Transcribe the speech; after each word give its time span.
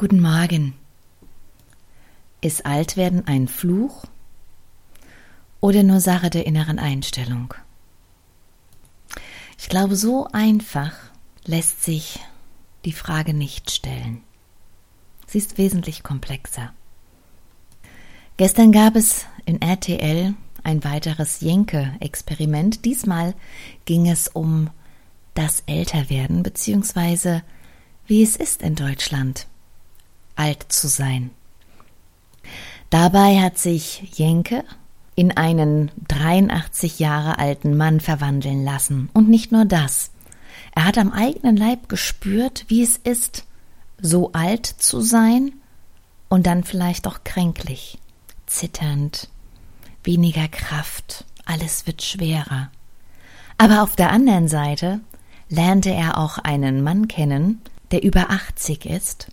Guten 0.00 0.22
Morgen. 0.22 0.72
Ist 2.40 2.64
Altwerden 2.64 3.26
ein 3.26 3.48
Fluch 3.48 4.06
oder 5.60 5.82
nur 5.82 6.00
Sache 6.00 6.30
der 6.30 6.46
inneren 6.46 6.78
Einstellung? 6.78 7.52
Ich 9.58 9.68
glaube, 9.68 9.96
so 9.96 10.26
einfach 10.32 10.94
lässt 11.44 11.84
sich 11.84 12.18
die 12.86 12.94
Frage 12.94 13.34
nicht 13.34 13.70
stellen. 13.70 14.22
Sie 15.26 15.36
ist 15.36 15.58
wesentlich 15.58 16.02
komplexer. 16.02 16.72
Gestern 18.38 18.72
gab 18.72 18.96
es 18.96 19.26
in 19.44 19.60
RTL 19.60 20.32
ein 20.64 20.82
weiteres 20.82 21.42
Jenke-Experiment. 21.42 22.86
Diesmal 22.86 23.34
ging 23.84 24.08
es 24.08 24.28
um 24.28 24.70
das 25.34 25.62
Älterwerden 25.66 26.42
beziehungsweise 26.42 27.42
wie 28.06 28.22
es 28.22 28.34
ist 28.34 28.62
in 28.62 28.76
Deutschland, 28.76 29.46
alt 30.36 30.66
zu 30.68 30.88
sein. 30.88 31.30
Dabei 32.90 33.40
hat 33.40 33.58
sich 33.58 34.02
Jenke 34.16 34.64
in 35.14 35.36
einen 35.36 35.90
83 36.08 36.98
Jahre 36.98 37.38
alten 37.38 37.76
Mann 37.76 38.00
verwandeln 38.00 38.64
lassen. 38.64 39.10
Und 39.12 39.28
nicht 39.28 39.52
nur 39.52 39.64
das. 39.64 40.10
Er 40.74 40.86
hat 40.86 40.98
am 40.98 41.12
eigenen 41.12 41.56
Leib 41.56 41.88
gespürt, 41.88 42.64
wie 42.68 42.82
es 42.82 42.96
ist, 42.96 43.44
so 44.00 44.32
alt 44.32 44.66
zu 44.66 45.00
sein 45.00 45.52
und 46.28 46.46
dann 46.46 46.64
vielleicht 46.64 47.06
auch 47.06 47.22
kränklich, 47.22 47.98
zitternd, 48.46 49.28
weniger 50.04 50.48
Kraft, 50.48 51.24
alles 51.44 51.86
wird 51.86 52.02
schwerer. 52.02 52.70
Aber 53.58 53.82
auf 53.82 53.96
der 53.96 54.10
anderen 54.10 54.48
Seite 54.48 55.00
lernte 55.48 55.90
er 55.90 56.16
auch 56.16 56.38
einen 56.38 56.82
Mann 56.82 57.08
kennen, 57.08 57.60
der 57.90 58.02
über 58.04 58.30
80 58.30 58.86
ist 58.86 59.28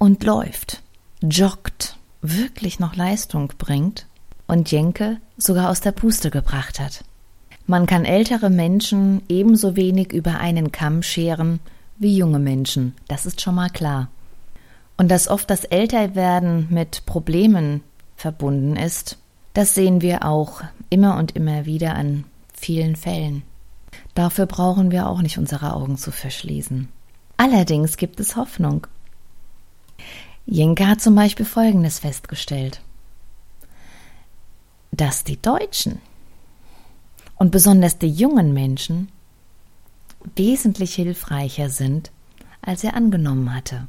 und 0.00 0.24
läuft, 0.24 0.82
joggt, 1.22 1.98
wirklich 2.22 2.80
noch 2.80 2.96
Leistung 2.96 3.52
bringt 3.58 4.06
und 4.46 4.72
Jenke 4.72 5.18
sogar 5.36 5.68
aus 5.68 5.82
der 5.82 5.92
Puste 5.92 6.30
gebracht 6.30 6.80
hat. 6.80 7.04
Man 7.66 7.86
kann 7.86 8.06
ältere 8.06 8.48
Menschen 8.48 9.22
ebenso 9.28 9.76
wenig 9.76 10.12
über 10.12 10.40
einen 10.40 10.72
Kamm 10.72 11.02
scheren 11.02 11.60
wie 11.98 12.16
junge 12.16 12.38
Menschen, 12.38 12.94
das 13.08 13.26
ist 13.26 13.42
schon 13.42 13.54
mal 13.54 13.68
klar. 13.68 14.08
Und 14.96 15.10
dass 15.10 15.28
oft 15.28 15.50
das 15.50 15.64
Älterwerden 15.64 16.68
mit 16.70 17.04
Problemen 17.04 17.82
verbunden 18.16 18.76
ist, 18.76 19.18
das 19.52 19.74
sehen 19.74 20.00
wir 20.00 20.24
auch 20.24 20.62
immer 20.88 21.18
und 21.18 21.36
immer 21.36 21.66
wieder 21.66 21.94
an 21.94 22.24
vielen 22.54 22.96
Fällen. 22.96 23.42
Dafür 24.14 24.46
brauchen 24.46 24.90
wir 24.90 25.08
auch 25.08 25.20
nicht 25.20 25.36
unsere 25.36 25.74
Augen 25.74 25.98
zu 25.98 26.10
verschließen. 26.10 26.88
Allerdings 27.36 27.98
gibt 27.98 28.18
es 28.18 28.36
Hoffnung. 28.36 28.86
Jenke 30.46 30.86
hat 30.86 31.00
zum 31.00 31.14
Beispiel 31.14 31.46
Folgendes 31.46 31.98
festgestellt, 31.98 32.80
dass 34.90 35.24
die 35.24 35.40
Deutschen 35.40 36.00
und 37.36 37.50
besonders 37.50 37.98
die 37.98 38.10
jungen 38.10 38.52
Menschen 38.52 39.08
wesentlich 40.36 40.94
hilfreicher 40.94 41.70
sind, 41.70 42.10
als 42.62 42.84
er 42.84 42.94
angenommen 42.94 43.54
hatte. 43.54 43.86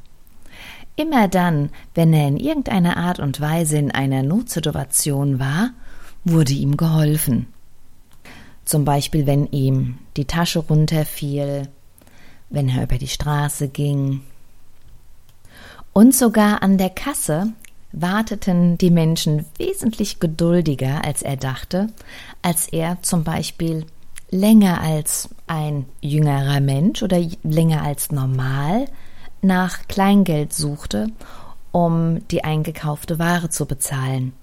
Immer 0.96 1.28
dann, 1.28 1.70
wenn 1.96 2.14
er 2.14 2.28
in 2.28 2.38
irgendeiner 2.38 2.98
Art 2.98 3.20
und 3.20 3.42
Weise 3.42 3.78
in 3.78 3.92
einer 3.92 4.24
Notsituation 4.24 5.40
war, 5.40 5.72
wurde 6.24 6.54
ihm 6.54 6.78
geholfen. 6.78 7.48
Zum 8.66 8.86
Beispiel, 8.86 9.26
wenn 9.26 9.48
ihm 9.48 9.98
die 10.16 10.26
Tasche 10.26 10.60
runterfiel, 10.60 11.68
wenn 12.50 12.70
er 12.70 12.84
über 12.84 12.98
die 12.98 13.08
Straße 13.08 13.70
ging. 13.70 14.22
Und 15.94 16.16
sogar 16.16 16.64
an 16.64 16.78
der 16.78 16.90
Kasse 16.90 17.52
warteten 17.92 18.78
die 18.78 18.92
Menschen 18.92 19.46
wesentlich 19.58 20.20
geduldiger, 20.20 21.04
als 21.04 21.22
er 21.22 21.36
dachte, 21.36 21.88
als 22.42 22.68
er 22.70 23.02
zum 23.02 23.24
Beispiel 23.24 23.86
länger 24.30 24.82
als 24.82 25.30
ein 25.48 25.86
jüngerer 26.00 26.62
Mensch 26.62 27.04
oder 27.04 27.22
länger 27.44 27.84
als 27.84 28.12
normal 28.12 28.86
nach 29.42 29.88
Kleingeld 29.90 30.54
suchte, 30.54 31.10
um 31.72 32.26
die 32.30 32.44
eingekaufte 32.44 33.20
Ware 33.20 33.50
zu 33.50 33.66
bezahlen. 33.66 34.34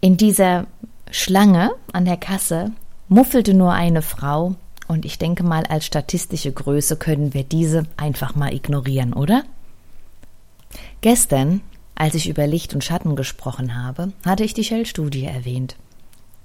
In 0.00 0.16
dieser 0.16 0.66
Schlange 1.10 1.70
an 1.92 2.04
der 2.04 2.16
Kasse 2.16 2.72
muffelte 3.08 3.54
nur 3.54 3.72
eine 3.72 4.02
Frau, 4.02 4.56
und 4.86 5.06
ich 5.06 5.18
denke 5.18 5.44
mal, 5.44 5.64
als 5.64 5.86
statistische 5.86 6.52
Größe 6.52 6.96
können 6.96 7.32
wir 7.32 7.44
diese 7.44 7.84
einfach 7.96 8.34
mal 8.34 8.52
ignorieren, 8.52 9.14
oder? 9.14 9.44
Gestern, 11.00 11.60
als 11.94 12.14
ich 12.14 12.28
über 12.28 12.46
Licht 12.46 12.74
und 12.74 12.84
Schatten 12.84 13.16
gesprochen 13.16 13.82
habe, 13.82 14.12
hatte 14.24 14.44
ich 14.44 14.54
die 14.54 14.64
Shell-Studie 14.64 15.24
erwähnt. 15.24 15.76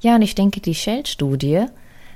Ja, 0.01 0.15
und 0.15 0.21
ich 0.21 0.35
denke, 0.35 0.61
die 0.61 0.75
Shell-Studie 0.75 1.65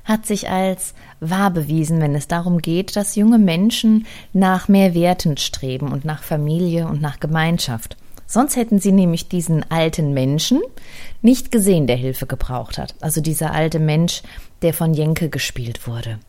hat 0.06 0.26
sich 0.26 0.50
als 0.50 0.94
wahr 1.20 1.52
bewiesen, 1.52 2.02
wenn 2.02 2.16
es 2.16 2.28
darum 2.28 2.60
geht, 2.60 2.96
dass 2.96 3.16
junge 3.16 3.40
Menschen 3.40 4.06
nach 4.34 4.68
mehr 4.68 4.94
Werten 4.94 5.38
streben 5.38 5.92
und 5.92 6.06
nach 6.06 6.24
Familie 6.24 6.88
und 6.88 7.02
nach 7.02 7.20
Gemeinschaft. 7.20 7.98
Sonst 8.26 8.56
hätten 8.56 8.80
sie 8.80 8.92
nämlich 8.92 9.30
diesen 9.30 9.70
alten 9.70 10.14
Menschen 10.14 10.62
nicht 11.22 11.52
gesehen, 11.52 11.88
der 11.88 11.98
Hilfe 11.98 12.26
gebraucht 12.26 12.78
hat. 12.78 12.96
Also 13.00 13.22
dieser 13.22 13.54
alte 13.54 13.80
Mensch, 13.80 14.24
der 14.62 14.74
von 14.74 14.94
Jenke 14.94 15.30
gespielt 15.30 15.88
wurde. 15.88 16.20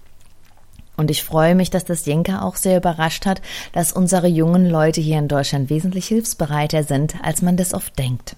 Und 0.96 1.10
ich 1.10 1.24
freue 1.24 1.54
mich, 1.54 1.70
dass 1.70 1.84
das 1.84 2.06
Jenke 2.06 2.42
auch 2.42 2.56
sehr 2.56 2.76
überrascht 2.76 3.26
hat, 3.26 3.42
dass 3.72 3.92
unsere 3.92 4.28
jungen 4.28 4.68
Leute 4.68 5.00
hier 5.00 5.18
in 5.18 5.28
Deutschland 5.28 5.70
wesentlich 5.70 6.06
hilfsbereiter 6.06 6.84
sind, 6.84 7.16
als 7.22 7.42
man 7.42 7.56
das 7.56 7.74
oft 7.74 7.98
denkt. 7.98 8.36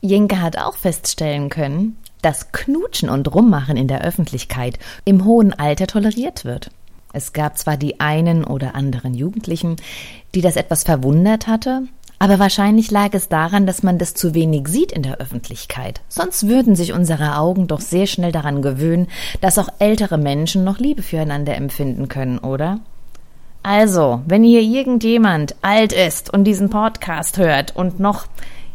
Jenke 0.00 0.40
hat 0.40 0.58
auch 0.58 0.76
feststellen 0.76 1.48
können, 1.48 1.96
dass 2.20 2.52
Knutschen 2.52 3.08
und 3.08 3.34
Rummachen 3.34 3.76
in 3.76 3.88
der 3.88 4.02
Öffentlichkeit 4.02 4.78
im 5.04 5.24
hohen 5.24 5.52
Alter 5.52 5.86
toleriert 5.86 6.44
wird. 6.44 6.70
Es 7.12 7.32
gab 7.32 7.58
zwar 7.58 7.76
die 7.76 8.00
einen 8.00 8.44
oder 8.44 8.74
anderen 8.74 9.14
Jugendlichen, 9.14 9.76
die 10.34 10.40
das 10.40 10.56
etwas 10.56 10.82
verwundert 10.82 11.46
hatte, 11.46 11.82
aber 12.18 12.38
wahrscheinlich 12.38 12.90
lag 12.90 13.10
es 13.12 13.28
daran, 13.28 13.66
dass 13.66 13.82
man 13.82 13.98
das 13.98 14.14
zu 14.14 14.34
wenig 14.34 14.68
sieht 14.68 14.92
in 14.92 15.02
der 15.02 15.18
Öffentlichkeit. 15.18 16.00
Sonst 16.08 16.46
würden 16.46 16.76
sich 16.76 16.92
unsere 16.92 17.36
Augen 17.36 17.66
doch 17.66 17.80
sehr 17.80 18.06
schnell 18.06 18.32
daran 18.32 18.62
gewöhnen, 18.62 19.08
dass 19.40 19.58
auch 19.58 19.68
ältere 19.78 20.18
Menschen 20.18 20.64
noch 20.64 20.78
Liebe 20.78 21.02
füreinander 21.02 21.54
empfinden 21.56 22.08
können, 22.08 22.38
oder? 22.38 22.80
Also, 23.62 24.22
wenn 24.26 24.44
hier 24.44 24.60
irgendjemand 24.60 25.54
alt 25.62 25.92
ist 25.92 26.32
und 26.32 26.44
diesen 26.44 26.68
Podcast 26.70 27.38
hört 27.38 27.74
und 27.74 27.98
noch, 27.98 28.26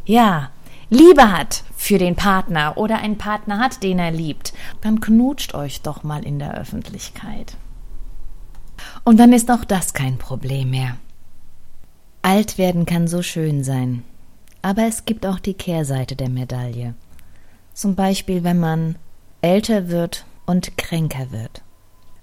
ja, 0.05 0.49
Liebe 0.89 1.31
hat 1.31 1.63
für 1.77 1.99
den 1.99 2.15
Partner 2.15 2.75
oder 2.75 2.97
einen 2.97 3.17
Partner 3.17 3.59
hat, 3.59 3.83
den 3.83 3.99
er 3.99 4.11
liebt, 4.11 4.53
dann 4.81 4.99
knutscht 4.99 5.53
euch 5.53 5.81
doch 5.81 6.03
mal 6.03 6.25
in 6.25 6.39
der 6.39 6.55
Öffentlichkeit. 6.55 7.55
Und 9.03 9.19
dann 9.19 9.31
ist 9.31 9.51
auch 9.51 9.63
das 9.63 9.93
kein 9.93 10.17
Problem 10.17 10.71
mehr. 10.71 10.97
Alt 12.21 12.57
werden 12.57 12.85
kann 12.85 13.07
so 13.07 13.21
schön 13.21 13.63
sein, 13.63 14.03
aber 14.61 14.83
es 14.83 15.05
gibt 15.05 15.25
auch 15.25 15.39
die 15.39 15.53
Kehrseite 15.53 16.15
der 16.15 16.29
Medaille. 16.29 16.93
Zum 17.73 17.95
Beispiel, 17.95 18.43
wenn 18.43 18.59
man 18.59 18.95
älter 19.41 19.87
wird 19.89 20.25
und 20.45 20.77
kränker 20.77 21.31
wird, 21.31 21.61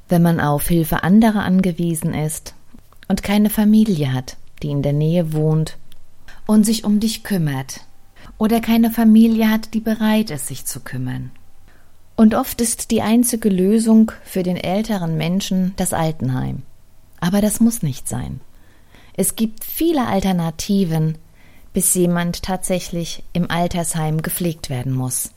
wenn 0.09 0.23
man 0.23 0.39
auf 0.39 0.69
Hilfe 0.69 1.03
anderer 1.03 1.43
angewiesen 1.43 2.13
ist 2.13 2.55
und 3.09 3.23
keine 3.23 3.49
Familie 3.51 4.13
hat, 4.13 4.37
die 4.63 4.71
in 4.71 4.83
der 4.83 4.93
Nähe 4.93 5.33
wohnt 5.33 5.79
und 6.47 6.65
sich 6.65 6.85
um 6.85 7.01
dich 7.01 7.25
kümmert, 7.25 7.81
oder 8.39 8.61
keine 8.61 8.91
Familie 8.91 9.51
hat, 9.51 9.73
die 9.73 9.81
bereit 9.81 10.31
ist, 10.31 10.47
sich 10.47 10.67
zu 10.67 10.81
kümmern. 10.81 11.31
Und 12.17 12.35
oft 12.35 12.61
ist 12.61 12.91
die 12.91 13.03
einzige 13.03 13.49
Lösung 13.49 14.13
für 14.25 14.43
den 14.43 14.57
älteren 14.57 15.17
Menschen 15.17 15.73
das 15.77 15.93
Altenheim. 15.93 16.63
Aber 17.21 17.41
das 17.41 17.61
muss 17.61 17.83
nicht 17.83 18.09
sein. 18.09 18.41
Es 19.17 19.35
gibt 19.35 19.65
viele 19.65 20.07
Alternativen, 20.07 21.17
bis 21.73 21.95
jemand 21.95 22.43
tatsächlich 22.43 23.23
im 23.33 23.51
Altersheim 23.51 24.23
gepflegt 24.23 24.71
werden 24.71 24.93
muss. 24.93 25.31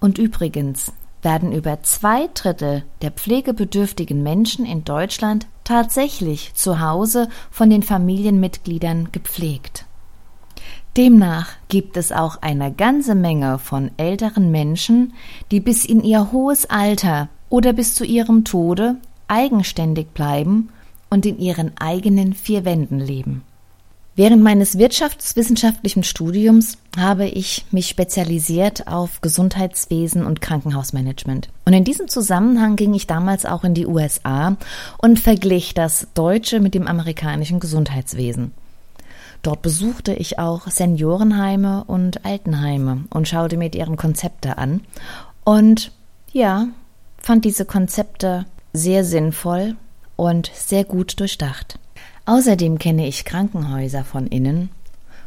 Und 0.00 0.18
übrigens 0.18 0.92
werden 1.22 1.52
über 1.52 1.82
zwei 1.82 2.28
Drittel 2.34 2.84
der 3.02 3.10
pflegebedürftigen 3.10 4.22
Menschen 4.22 4.64
in 4.64 4.84
Deutschland 4.84 5.46
tatsächlich 5.64 6.54
zu 6.54 6.80
Hause 6.80 7.28
von 7.50 7.68
den 7.68 7.82
Familienmitgliedern 7.82 9.10
gepflegt. 9.12 9.86
Demnach 10.96 11.48
gibt 11.68 11.98
es 11.98 12.12
auch 12.12 12.40
eine 12.40 12.72
ganze 12.72 13.14
Menge 13.14 13.58
von 13.58 13.90
älteren 13.98 14.50
Menschen, 14.50 15.12
die 15.50 15.60
bis 15.60 15.84
in 15.84 16.02
ihr 16.02 16.32
hohes 16.32 16.70
Alter 16.70 17.28
oder 17.50 17.74
bis 17.74 17.94
zu 17.94 18.04
ihrem 18.04 18.44
Tode 18.44 18.96
eigenständig 19.28 20.08
bleiben 20.14 20.70
und 21.10 21.26
in 21.26 21.38
ihren 21.38 21.72
eigenen 21.78 22.34
vier 22.34 22.64
Wänden 22.64 23.00
leben. 23.00 23.42
Während 24.18 24.42
meines 24.42 24.78
wirtschaftswissenschaftlichen 24.78 26.02
Studiums 26.02 26.78
habe 26.96 27.26
ich 27.26 27.66
mich 27.70 27.88
spezialisiert 27.88 28.88
auf 28.88 29.20
Gesundheitswesen 29.20 30.24
und 30.24 30.40
Krankenhausmanagement. 30.40 31.50
Und 31.66 31.74
in 31.74 31.84
diesem 31.84 32.08
Zusammenhang 32.08 32.76
ging 32.76 32.94
ich 32.94 33.06
damals 33.06 33.44
auch 33.44 33.62
in 33.62 33.74
die 33.74 33.86
USA 33.86 34.56
und 34.96 35.20
verglich 35.20 35.74
das 35.74 36.08
deutsche 36.14 36.60
mit 36.60 36.72
dem 36.72 36.86
amerikanischen 36.86 37.60
Gesundheitswesen. 37.60 38.52
Dort 39.42 39.60
besuchte 39.60 40.14
ich 40.14 40.38
auch 40.38 40.66
Seniorenheime 40.66 41.84
und 41.84 42.24
Altenheime 42.24 43.04
und 43.10 43.28
schaute 43.28 43.58
mir 43.58 43.68
deren 43.68 43.98
Konzepte 43.98 44.56
an. 44.56 44.80
Und 45.44 45.92
ja, 46.32 46.68
fand 47.18 47.44
diese 47.44 47.66
Konzepte 47.66 48.46
sehr 48.72 49.04
sinnvoll 49.04 49.76
und 50.16 50.50
sehr 50.54 50.84
gut 50.84 51.20
durchdacht. 51.20 51.78
Außerdem 52.24 52.78
kenne 52.78 53.06
ich 53.06 53.24
Krankenhäuser 53.24 54.04
von 54.04 54.26
innen 54.26 54.70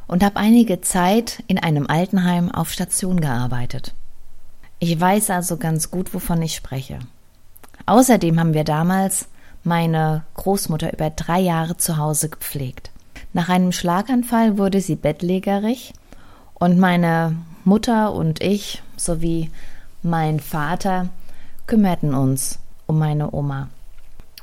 und 0.07 0.23
habe 0.23 0.37
einige 0.37 0.81
Zeit 0.81 1.43
in 1.47 1.59
einem 1.59 1.87
Altenheim 1.87 2.51
auf 2.51 2.71
Station 2.71 3.21
gearbeitet. 3.21 3.93
Ich 4.79 4.99
weiß 4.99 5.29
also 5.29 5.57
ganz 5.57 5.91
gut, 5.91 6.13
wovon 6.13 6.41
ich 6.41 6.55
spreche. 6.55 6.99
Außerdem 7.85 8.39
haben 8.39 8.53
wir 8.53 8.63
damals 8.63 9.27
meine 9.63 10.23
Großmutter 10.35 10.93
über 10.93 11.09
drei 11.09 11.39
Jahre 11.39 11.77
zu 11.77 11.97
Hause 11.97 12.29
gepflegt. 12.29 12.91
Nach 13.33 13.49
einem 13.49 13.71
Schlaganfall 13.71 14.57
wurde 14.57 14.81
sie 14.81 14.95
bettlägerig 14.95 15.93
und 16.55 16.79
meine 16.79 17.35
Mutter 17.63 18.13
und 18.13 18.41
ich 18.41 18.81
sowie 18.97 19.51
mein 20.01 20.39
Vater 20.39 21.09
kümmerten 21.67 22.13
uns 22.13 22.59
um 22.87 22.97
meine 22.99 23.31
Oma. 23.31 23.69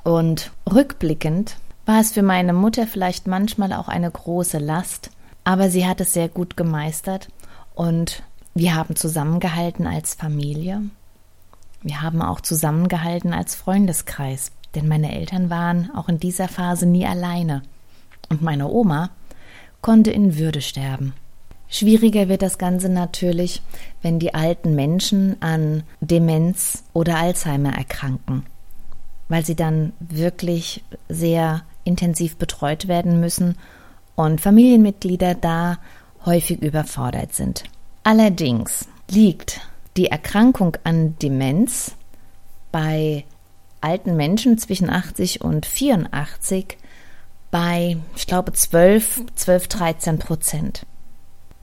Und 0.06 0.52
rückblickend 0.72 1.56
war 1.84 2.00
es 2.00 2.12
für 2.12 2.22
meine 2.22 2.52
Mutter 2.52 2.86
vielleicht 2.86 3.26
manchmal 3.26 3.72
auch 3.72 3.88
eine 3.88 4.08
große 4.08 4.58
Last, 4.58 5.10
aber 5.42 5.68
sie 5.68 5.84
hat 5.84 6.00
es 6.00 6.12
sehr 6.12 6.28
gut 6.28 6.56
gemeistert 6.56 7.28
und 7.74 8.22
wir 8.54 8.76
haben 8.76 8.94
zusammengehalten 8.94 9.84
als 9.84 10.14
Familie. 10.14 10.82
Wir 11.82 12.02
haben 12.02 12.22
auch 12.22 12.40
zusammengehalten 12.40 13.32
als 13.32 13.56
Freundeskreis, 13.56 14.52
denn 14.76 14.86
meine 14.86 15.12
Eltern 15.12 15.50
waren 15.50 15.90
auch 15.96 16.08
in 16.08 16.20
dieser 16.20 16.46
Phase 16.46 16.86
nie 16.86 17.04
alleine. 17.04 17.62
Und 18.28 18.42
meine 18.42 18.68
Oma 18.68 19.10
konnte 19.80 20.12
in 20.12 20.38
Würde 20.38 20.60
sterben. 20.60 21.14
Schwieriger 21.66 22.28
wird 22.28 22.42
das 22.42 22.58
Ganze 22.58 22.90
natürlich, 22.90 23.60
wenn 24.02 24.20
die 24.20 24.34
alten 24.34 24.76
Menschen 24.76 25.42
an 25.42 25.82
Demenz 26.00 26.84
oder 26.92 27.16
Alzheimer 27.16 27.76
erkranken, 27.76 28.46
weil 29.28 29.44
sie 29.44 29.56
dann 29.56 29.92
wirklich 30.00 30.84
sehr 31.08 31.62
intensiv 31.84 32.36
betreut 32.36 32.88
werden 32.88 33.20
müssen 33.20 33.56
und 34.14 34.40
Familienmitglieder 34.40 35.34
da 35.34 35.78
häufig 36.24 36.62
überfordert 36.62 37.34
sind. 37.34 37.64
Allerdings 38.02 38.88
liegt 39.10 39.60
die 39.96 40.06
Erkrankung 40.06 40.76
an 40.84 41.16
Demenz 41.18 41.92
bei 42.72 43.24
alten 43.80 44.16
Menschen 44.16 44.58
zwischen 44.58 44.90
80 44.90 45.42
und 45.42 45.66
84 45.66 46.76
bei, 47.50 47.96
ich 48.16 48.26
glaube, 48.26 48.52
12, 48.52 49.22
12, 49.34 49.68
13 49.68 50.18
Prozent. 50.18 50.86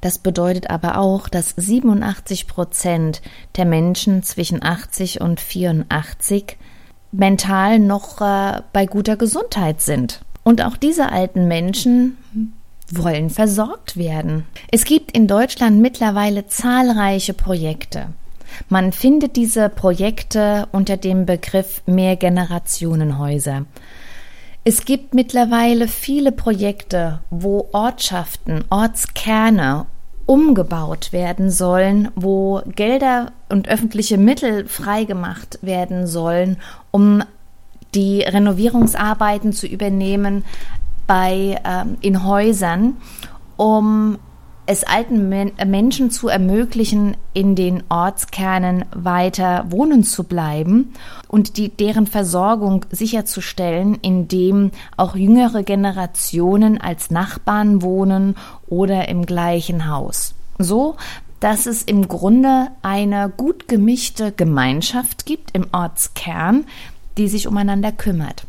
Das 0.02 0.18
bedeutet 0.18 0.70
aber 0.70 0.98
auch, 0.98 1.30
dass 1.30 1.54
87 1.56 2.48
Prozent 2.48 3.22
der 3.56 3.66
Menschen 3.66 4.24
zwischen 4.24 4.64
80 4.64 5.22
und 5.22 5.40
84 5.40 6.58
mental 7.14 7.80
noch 7.80 8.20
äh, 8.20 8.62
bei 8.74 8.86
guter 8.86 9.16
Gesundheit 9.16 9.82
sind. 9.82 10.22
Und 10.44 10.62
auch 10.62 10.76
diese 10.76 11.12
alten 11.12 11.48
Menschen 11.48 12.18
wollen 12.92 13.30
versorgt 13.30 13.96
werden. 13.96 14.46
Es 14.72 14.84
gibt 14.84 15.16
in 15.16 15.28
Deutschland 15.28 15.80
mittlerweile 15.80 16.48
zahlreiche 16.48 17.34
Projekte. 17.34 18.08
Man 18.70 18.92
findet 18.92 19.36
diese 19.36 19.70
Projekte 19.70 20.68
unter 20.72 20.98
dem 20.98 21.26
Begriff 21.26 21.82
Mehrgenerationenhäuser. 21.86 23.66
Es 24.66 24.86
gibt 24.86 25.14
mittlerweile 25.14 25.88
viele 25.88 26.32
Projekte, 26.32 27.20
wo 27.30 27.70
Ortschaften, 27.72 28.64
Ortskerne 28.70 29.86
umgebaut 30.26 31.12
werden 31.12 31.52
sollen, 31.52 32.10
wo 32.16 32.62
Gelder 32.76 33.32
und 33.50 33.68
öffentliche 33.68 34.18
Mittel 34.18 34.68
freigemacht 34.68 35.60
werden 35.62 36.08
sollen, 36.08 36.58
um 36.92 37.24
die 37.94 38.22
Renovierungsarbeiten 38.22 39.54
zu 39.54 39.68
übernehmen 39.68 40.44
bei 41.08 41.62
ähm, 41.66 41.98
in 42.02 42.26
Häusern, 42.26 42.98
um 43.58 44.18
es 44.66 44.84
alten 44.84 45.28
Men 45.30 45.52
Menschen 45.66 46.10
zu 46.10 46.30
ermöglichen, 46.30 47.18
in 47.34 47.56
den 47.56 47.84
Ortskernen 47.90 48.86
weiter 48.96 49.66
wohnen 49.70 50.04
zu 50.04 50.24
bleiben 50.24 50.94
und 51.28 51.58
die, 51.58 51.70
deren 51.70 52.08
Versorgung 52.08 52.86
sicherzustellen, 52.90 53.96
indem 54.02 54.72
auch 54.96 55.16
jüngere 55.16 55.64
Generationen 55.64 56.80
als 56.80 57.12
Nachbarn 57.12 57.82
wohnen 57.82 58.36
oder 58.68 59.10
im 59.10 59.26
gleichen 59.26 59.88
Haus. 59.90 60.34
So, 60.58 60.96
dass 61.42 61.66
es 61.66 61.84
im 61.84 62.08
Grunde 62.08 62.68
eine 62.82 63.30
gut 63.36 63.68
gemischte 63.68 64.32
Gemeinschaft 64.32 65.26
gibt 65.26 65.52
im 65.52 65.68
Ortskern, 65.74 66.66
die 67.18 67.28
sich 67.28 67.48
umeinander 67.48 67.92
kümmert. 67.92 68.46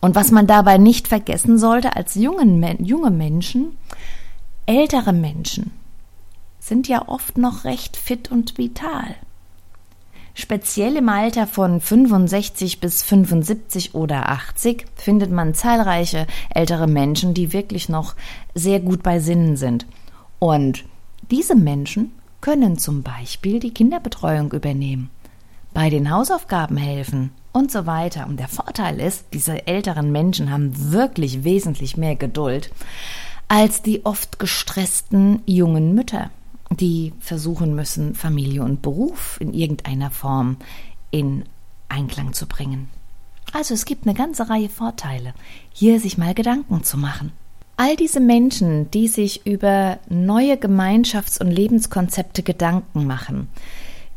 Und 0.00 0.16
was 0.16 0.32
man 0.32 0.48
dabei 0.48 0.78
nicht 0.78 1.06
vergessen 1.06 1.58
sollte 1.58 1.94
als 1.94 2.16
jungen, 2.16 2.84
junge 2.84 3.12
Menschen, 3.12 3.76
ältere 4.66 5.12
Menschen 5.12 5.72
sind 6.60 6.88
ja 6.88 7.08
oft 7.08 7.38
noch 7.38 7.64
recht 7.64 7.96
fit 7.96 8.30
und 8.30 8.56
vital. 8.58 9.16
Speziell 10.34 10.96
im 10.96 11.08
Alter 11.08 11.46
von 11.46 11.80
65 11.80 12.80
bis 12.80 13.02
75 13.02 13.94
oder 13.94 14.30
80 14.30 14.86
findet 14.94 15.30
man 15.30 15.54
zahlreiche 15.54 16.26
ältere 16.54 16.86
Menschen, 16.86 17.34
die 17.34 17.52
wirklich 17.52 17.88
noch 17.88 18.14
sehr 18.54 18.80
gut 18.80 19.02
bei 19.02 19.18
Sinnen 19.18 19.56
sind. 19.56 19.86
Und 20.38 20.84
diese 21.30 21.54
Menschen 21.54 22.12
können 22.40 22.78
zum 22.78 23.02
Beispiel 23.02 23.60
die 23.60 23.74
Kinderbetreuung 23.74 24.52
übernehmen, 24.52 25.10
bei 25.74 25.90
den 25.90 26.10
Hausaufgaben 26.10 26.76
helfen 26.76 27.30
und 27.52 27.70
so 27.70 27.84
weiter. 27.84 28.26
Und 28.26 28.40
der 28.40 28.48
Vorteil 28.48 29.00
ist, 29.00 29.26
diese 29.34 29.66
älteren 29.66 30.12
Menschen 30.12 30.50
haben 30.50 30.92
wirklich 30.92 31.44
wesentlich 31.44 31.96
mehr 31.96 32.16
Geduld 32.16 32.70
als 33.52 33.82
die 33.82 34.06
oft 34.06 34.38
gestressten 34.38 35.42
jungen 35.44 35.94
Mütter, 35.94 36.30
die 36.70 37.12
versuchen 37.20 37.74
müssen, 37.74 38.14
Familie 38.14 38.62
und 38.62 38.80
Beruf 38.80 39.36
in 39.42 39.52
irgendeiner 39.52 40.10
Form 40.10 40.56
in 41.10 41.44
Einklang 41.90 42.32
zu 42.32 42.46
bringen. 42.46 42.88
Also 43.52 43.74
es 43.74 43.84
gibt 43.84 44.06
eine 44.06 44.14
ganze 44.14 44.48
Reihe 44.48 44.70
Vorteile, 44.70 45.34
hier 45.70 46.00
sich 46.00 46.16
mal 46.16 46.32
Gedanken 46.32 46.82
zu 46.82 46.96
machen. 46.96 47.32
All 47.76 47.94
diese 47.94 48.20
Menschen, 48.20 48.90
die 48.90 49.06
sich 49.06 49.44
über 49.44 49.98
neue 50.08 50.54
Gemeinschafts- 50.54 51.38
und 51.38 51.50
Lebenskonzepte 51.50 52.42
Gedanken 52.42 53.06
machen, 53.06 53.48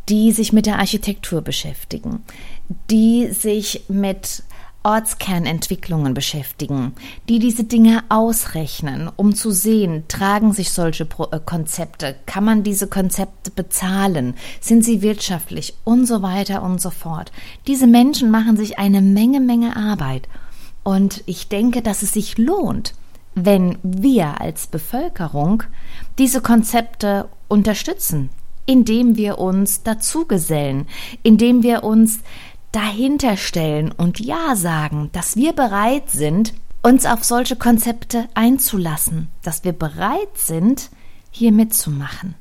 die 0.08 0.32
sich 0.32 0.54
mit 0.54 0.66
der 0.66 0.80
Architektur 0.80 1.42
beschäftigen, 1.42 2.24
die 2.90 3.28
sich 3.34 3.84
mit 3.90 4.44
Ortskernentwicklungen 4.86 6.14
beschäftigen, 6.14 6.94
die 7.28 7.40
diese 7.40 7.64
Dinge 7.64 8.04
ausrechnen, 8.10 9.10
um 9.16 9.34
zu 9.34 9.50
sehen, 9.50 10.04
tragen 10.08 10.54
sich 10.54 10.72
solche 10.72 11.06
Pro 11.06 11.28
äh, 11.32 11.40
Konzepte, 11.44 12.16
kann 12.28 12.46
man 12.46 12.62
diese 12.62 12.88
Konzepte 12.88 13.50
bezahlen, 13.50 14.36
sind 14.62 14.86
sie 14.86 15.02
wirtschaftlich 15.02 15.74
und 15.84 16.06
so 16.06 16.22
weiter 16.22 16.62
und 16.62 16.80
so 16.80 16.92
fort. 16.92 17.32
Diese 17.66 17.88
Menschen 17.88 18.30
machen 18.30 18.58
sich 18.58 18.78
eine 18.78 19.02
Menge, 19.02 19.42
Menge 19.42 19.76
Arbeit. 19.76 20.30
Und 20.84 21.24
ich 21.26 21.50
denke, 21.50 21.82
dass 21.82 22.04
es 22.04 22.14
sich 22.14 22.38
lohnt, 22.38 22.94
wenn 23.34 23.80
wir 23.82 24.40
als 24.40 24.68
Bevölkerung 24.68 25.64
diese 26.20 26.42
Konzepte 26.42 27.28
unterstützen, 27.48 28.30
indem 28.68 29.18
wir 29.18 29.40
uns 29.40 29.82
dazugesellen, 29.82 30.86
indem 31.24 31.64
wir 31.64 31.84
uns 31.84 32.20
dahinter 32.76 33.38
stellen 33.38 33.92
und 33.92 34.20
Ja 34.20 34.56
sagen, 34.56 35.10
dass 35.14 35.38
wir 35.38 35.54
bereit 35.54 36.10
sind, 36.10 36.54
uns 36.84 37.06
auf 37.06 37.24
solche 37.24 37.56
Konzepte 37.56 38.28
einzulassen, 38.34 39.30
dass 39.44 39.64
wir 39.64 39.72
bereit 39.72 40.36
sind, 40.36 40.90
hier 41.32 41.54
mitzumachen 41.54 42.36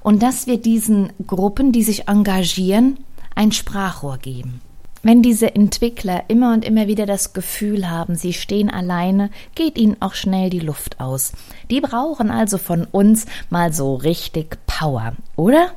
und 0.00 0.22
dass 0.22 0.46
wir 0.46 0.56
diesen 0.56 1.12
Gruppen, 1.26 1.72
die 1.72 1.82
sich 1.82 2.08
engagieren, 2.08 2.98
ein 3.34 3.52
Sprachrohr 3.52 4.16
geben. 4.16 4.62
Wenn 5.02 5.22
diese 5.22 5.54
Entwickler 5.54 6.24
immer 6.28 6.52
und 6.54 6.64
immer 6.64 6.88
wieder 6.88 7.04
das 7.06 7.34
Gefühl 7.34 7.88
haben, 7.88 8.16
sie 8.16 8.32
stehen 8.32 8.70
alleine, 8.70 9.30
geht 9.54 9.76
ihnen 9.78 9.96
auch 10.00 10.14
schnell 10.14 10.50
die 10.50 10.58
Luft 10.58 11.00
aus. 11.00 11.32
Die 11.70 11.80
brauchen 11.80 12.30
also 12.30 12.58
von 12.58 12.86
uns 12.86 13.26
mal 13.50 13.72
so 13.72 13.94
richtig 13.94 14.56
Power, 14.66 15.12
oder? 15.36 15.70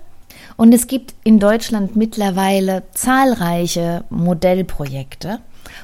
Und 0.59 0.73
es 0.73 0.87
gibt 0.87 1.15
in 1.23 1.39
Deutschland 1.39 1.95
mittlerweile 1.95 2.83
zahlreiche 2.91 4.03
Modellprojekte, 4.09 5.39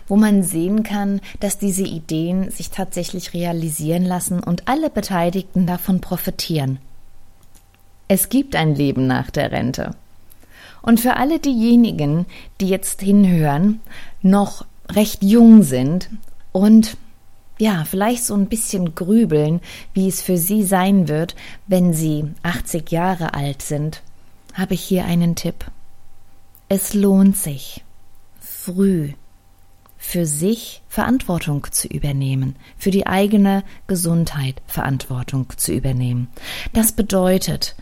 wo 0.05 0.17
man 0.17 0.43
sehen 0.43 0.83
kann, 0.83 1.21
dass 1.39 1.57
diese 1.57 1.83
Ideen 1.83 2.51
sich 2.51 2.71
tatsächlich 2.71 3.33
realisieren 3.33 4.03
lassen 4.03 4.43
und 4.43 4.67
alle 4.67 4.89
Beteiligten 4.89 5.65
davon 5.65 6.01
profitieren. 6.01 6.79
Es 8.09 8.27
gibt 8.27 8.57
ein 8.57 8.75
Leben 8.75 9.07
nach 9.07 9.31
der 9.31 9.53
Rente. 9.53 9.91
Und 10.81 10.99
für 10.99 11.15
alle 11.15 11.39
diejenigen, 11.39 12.25
die 12.59 12.67
jetzt 12.67 12.99
hinhören, 12.99 13.79
noch 14.21 14.65
recht 14.91 15.23
jung 15.23 15.63
sind 15.63 16.09
und 16.51 16.97
ja, 17.59 17.85
vielleicht 17.85 18.25
so 18.25 18.35
ein 18.35 18.47
bisschen 18.47 18.93
grübeln, 18.93 19.61
wie 19.93 20.09
es 20.09 20.21
für 20.21 20.35
Sie 20.35 20.63
sein 20.63 21.07
wird, 21.07 21.33
wenn 21.65 21.93
Sie 21.93 22.25
80 22.43 22.91
Jahre 22.91 23.35
alt 23.35 23.61
sind, 23.61 24.01
habe 24.55 24.73
ich 24.73 24.81
hier 24.81 25.05
einen 25.05 25.35
Tipp. 25.35 25.65
Es 26.67 26.95
lohnt 26.95 27.37
sich, 27.37 27.83
früh 28.39 29.11
für 29.97 30.25
sich 30.25 30.81
Verantwortung 30.87 31.67
zu 31.71 31.87
übernehmen, 31.87 32.55
für 32.77 32.91
die 32.91 33.07
eigene 33.07 33.63
Gesundheit 33.87 34.61
Verantwortung 34.67 35.47
zu 35.57 35.73
übernehmen. 35.73 36.29
Das 36.73 36.91
bedeutet, 36.91 37.75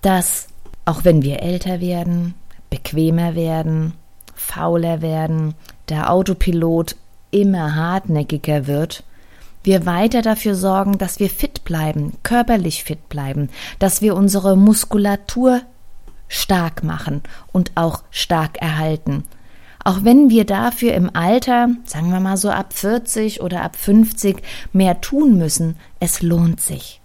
dass 0.00 0.48
auch 0.84 1.04
wenn 1.04 1.22
wir 1.22 1.42
älter 1.42 1.80
werden, 1.80 2.34
bequemer 2.70 3.34
werden, 3.34 3.92
fauler 4.34 5.02
werden, 5.02 5.54
der 5.88 6.10
Autopilot 6.10 6.96
immer 7.30 7.74
hartnäckiger 7.74 8.66
wird, 8.66 9.04
wir 9.62 9.84
weiter 9.84 10.22
dafür 10.22 10.54
sorgen, 10.54 10.96
dass 10.96 11.18
wir 11.18 11.28
fit 11.28 11.64
bleiben, 11.64 12.12
körperlich 12.22 12.84
fit 12.84 13.08
bleiben, 13.08 13.50
dass 13.78 14.00
wir 14.00 14.14
unsere 14.14 14.56
Muskulatur 14.56 15.60
stark 16.28 16.82
machen 16.82 17.22
und 17.52 17.72
auch 17.74 18.02
stark 18.10 18.58
erhalten. 18.58 19.24
Auch 19.84 20.02
wenn 20.02 20.30
wir 20.30 20.44
dafür 20.44 20.94
im 20.94 21.14
Alter, 21.14 21.68
sagen 21.84 22.10
wir 22.10 22.18
mal 22.18 22.36
so 22.36 22.50
ab 22.50 22.72
40 22.72 23.40
oder 23.40 23.62
ab 23.62 23.76
50, 23.76 24.42
mehr 24.72 25.00
tun 25.00 25.38
müssen, 25.38 25.76
es 26.00 26.22
lohnt 26.22 26.60
sich. 26.60 27.00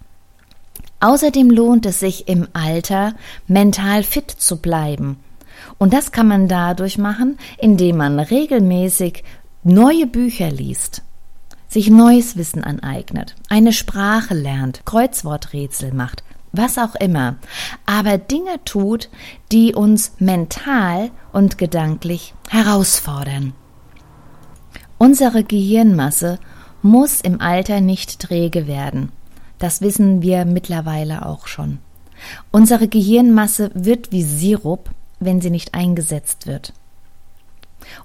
Außerdem 0.98 1.50
lohnt 1.50 1.86
es 1.86 2.00
sich 2.00 2.28
im 2.28 2.48
Alter, 2.52 3.14
mental 3.46 4.02
fit 4.02 4.30
zu 4.30 4.60
bleiben. 4.60 5.18
Und 5.78 5.92
das 5.92 6.10
kann 6.12 6.26
man 6.26 6.48
dadurch 6.48 6.98
machen, 6.98 7.38
indem 7.58 7.98
man 7.98 8.18
regelmäßig 8.18 9.22
neue 9.62 10.06
Bücher 10.06 10.50
liest, 10.50 11.02
sich 11.68 11.88
neues 11.88 12.36
Wissen 12.36 12.64
aneignet, 12.64 13.36
eine 13.48 13.72
Sprache 13.72 14.34
lernt, 14.34 14.84
Kreuzworträtsel 14.84 15.92
macht, 15.92 16.24
was 16.52 16.78
auch 16.78 16.94
immer, 16.94 17.36
aber 17.86 18.18
Dinge 18.18 18.62
tut, 18.64 19.08
die 19.50 19.74
uns 19.74 20.12
mental 20.18 21.10
und 21.32 21.58
gedanklich 21.58 22.34
herausfordern. 22.48 23.54
Unsere 24.98 25.42
Gehirnmasse 25.42 26.38
muss 26.82 27.20
im 27.20 27.40
Alter 27.40 27.80
nicht 27.80 28.20
träge 28.20 28.66
werden. 28.66 29.10
Das 29.58 29.80
wissen 29.80 30.22
wir 30.22 30.44
mittlerweile 30.44 31.26
auch 31.26 31.46
schon. 31.46 31.78
Unsere 32.50 32.88
Gehirnmasse 32.88 33.70
wird 33.74 34.12
wie 34.12 34.22
Sirup, 34.22 34.90
wenn 35.20 35.40
sie 35.40 35.50
nicht 35.50 35.74
eingesetzt 35.74 36.46
wird. 36.46 36.72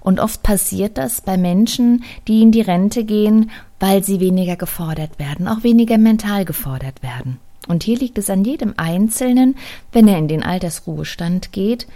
Und 0.00 0.20
oft 0.20 0.42
passiert 0.42 0.98
das 0.98 1.20
bei 1.20 1.36
Menschen, 1.36 2.04
die 2.26 2.42
in 2.42 2.52
die 2.52 2.60
Rente 2.60 3.04
gehen, 3.04 3.50
weil 3.78 4.02
sie 4.02 4.20
weniger 4.20 4.56
gefordert 4.56 5.18
werden, 5.18 5.46
auch 5.48 5.62
weniger 5.62 5.98
mental 5.98 6.44
gefordert 6.44 7.02
werden. 7.02 7.38
Und 7.66 7.82
hier 7.82 7.98
liegt 7.98 8.18
es 8.18 8.30
an 8.30 8.44
jedem 8.44 8.74
Einzelnen, 8.76 9.56
wenn 9.92 10.08
er 10.08 10.18
in 10.18 10.28
den 10.28 10.42
Altersruhestand 10.42 11.52
geht, 11.52 11.86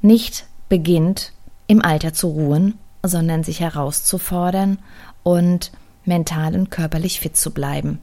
nicht 0.00 0.46
beginnt, 0.68 1.32
im 1.66 1.82
Alter 1.82 2.12
zu 2.12 2.28
ruhen, 2.28 2.78
sondern 3.02 3.44
sich 3.44 3.60
herauszufordern 3.60 4.78
und 5.22 5.72
mental 6.04 6.54
und 6.54 6.70
körperlich 6.70 7.20
fit 7.20 7.36
zu 7.36 7.52
bleiben. 7.52 7.98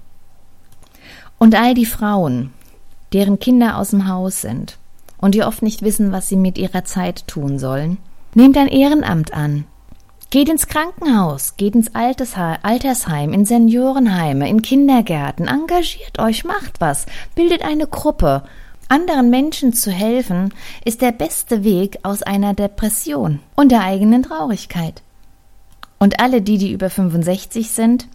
Und 1.38 1.56
all 1.56 1.74
die 1.74 1.86
Frauen, 1.86 2.52
deren 3.14 3.40
Kinder 3.40 3.78
aus 3.78 3.90
dem 3.90 4.08
Haus 4.08 4.42
sind 4.42 4.78
und 5.18 5.36
die 5.36 5.44
oft 5.44 5.62
nicht 5.62 5.82
wissen, 5.82 6.12
was 6.12 6.30
sie 6.30 6.36
mit 6.36 6.58
ihrer 6.58 6.86
Zeit 6.86 7.28
tun 7.28 7.60
sollen, 7.60 7.98
nehmt 8.34 8.58
ein 8.58 8.68
Ehrenamt 8.68 9.34
an 9.34 9.66
Geht 10.32 10.48
ins 10.48 10.68
Krankenhaus, 10.68 11.58
geht 11.58 11.74
ins 11.74 11.90
Altersheim, 11.96 13.34
in 13.34 13.46
Seniorenheime, 13.46 14.48
in 14.48 14.62
Kindergärten, 14.62 15.48
engagiert 15.48 16.20
euch, 16.20 16.44
macht 16.44 16.80
was, 16.80 17.08
bildet 17.34 17.64
eine 17.64 17.88
Gruppe. 17.88 18.44
Anderen 18.90 19.32
Menschen 19.32 19.74
zu 19.74 19.90
helfen, 19.90 20.54
ist 20.86 21.02
der 21.02 21.14
beste 21.14 21.64
Weg 21.64 21.98
aus 22.04 22.22
einer 22.22 22.54
Depression 22.54 23.40
und 23.56 23.72
der 23.72 23.82
eigenen 23.82 24.22
Traurigkeit. 24.22 25.02
Und 25.98 26.20
alle 26.20 26.44
die, 26.44 26.60
die 26.60 26.74
über 26.74 26.92
65 26.92 27.72
sind, 27.72 28.08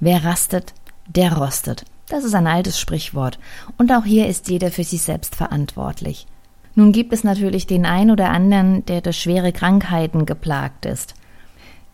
wer 0.00 0.24
rastet, 0.24 0.72
der 1.06 1.34
rostet. 1.34 1.84
Das 2.08 2.24
ist 2.24 2.34
ein 2.34 2.46
altes 2.46 2.80
Sprichwort. 2.80 3.38
Und 3.76 3.92
auch 3.92 4.06
hier 4.06 4.26
ist 4.26 4.48
jeder 4.48 4.70
für 4.70 4.84
sich 4.84 5.02
selbst 5.02 5.36
verantwortlich. 5.36 6.26
Nun 6.74 6.92
gibt 6.92 7.12
es 7.12 7.24
natürlich 7.24 7.66
den 7.66 7.84
ein 7.84 8.10
oder 8.10 8.30
anderen, 8.30 8.86
der 8.86 9.02
durch 9.02 9.18
schwere 9.18 9.52
Krankheiten 9.52 10.24
geplagt 10.24 10.86
ist. 10.86 11.14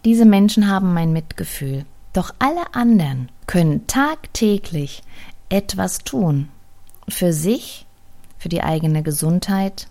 Diese 0.04 0.26
Menschen 0.26 0.68
haben 0.68 0.92
mein 0.92 1.12
Mitgefühl. 1.12 1.86
Doch 2.12 2.34
alle 2.38 2.74
anderen 2.74 3.30
können 3.46 3.86
tagtäglich 3.86 5.02
etwas 5.48 5.98
tun. 5.98 6.48
Für 7.08 7.32
sich, 7.32 7.86
für 8.38 8.48
die 8.48 8.62
eigene 8.62 9.02
Gesundheit 9.02 9.88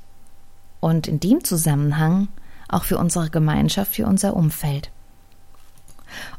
und 0.80 1.08
in 1.08 1.20
dem 1.20 1.44
Zusammenhang 1.44 2.28
auch 2.68 2.84
für 2.84 2.98
unsere 2.98 3.30
Gemeinschaft, 3.30 3.96
für 3.96 4.06
unser 4.06 4.36
Umfeld. 4.36 4.92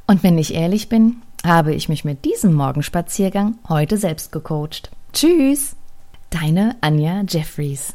Und 0.06 0.22
wenn 0.22 0.38
ich 0.38 0.54
ehrlich 0.54 0.88
bin, 0.88 1.22
habe 1.44 1.74
ich 1.74 1.88
mich 1.88 2.04
mit 2.04 2.24
diesem 2.24 2.54
Morgenspaziergang 2.54 3.58
heute 3.68 3.98
selbst 3.98 4.32
gecoacht. 4.32 4.90
Tschüss! 5.12 5.76
Deine 6.30 6.76
Anja 6.80 7.22
Jeffries. 7.28 7.94